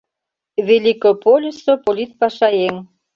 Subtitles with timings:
[0.69, 2.75] Великопольысо политпашаеҥ.